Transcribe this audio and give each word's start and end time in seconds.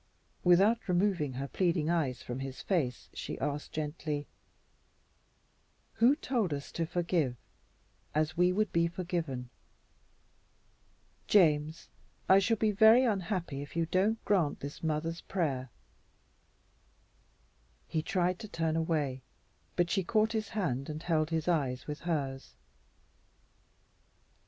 Without 0.43 0.87
removing 0.89 1.33
her 1.33 1.47
pleading 1.47 1.87
eyes 1.87 2.23
from 2.23 2.39
his 2.39 2.63
face 2.63 3.07
she 3.13 3.37
asked 3.37 3.71
gently, 3.71 4.25
"Who 5.97 6.15
told 6.15 6.55
us 6.55 6.71
to 6.71 6.87
forgive 6.87 7.35
as 8.15 8.35
we 8.35 8.51
would 8.51 8.71
be 8.71 8.87
forgiven? 8.87 9.51
James, 11.27 11.87
I 12.27 12.39
shall 12.39 12.57
be 12.57 12.71
very 12.71 13.03
unhappy 13.03 13.61
if 13.61 13.75
you 13.75 13.85
don't 13.85 14.25
grant 14.25 14.61
this 14.61 14.81
mother's 14.81 15.21
prayer." 15.21 15.69
He 17.87 18.01
tried 18.01 18.39
to 18.39 18.47
turn 18.47 18.75
away, 18.75 19.21
but 19.75 19.91
she 19.91 20.03
caught 20.03 20.31
his 20.31 20.49
hand 20.49 20.89
and 20.89 21.03
held 21.03 21.29
his 21.29 21.47
eyes 21.47 21.85
with 21.85 21.99
hers. 21.99 22.55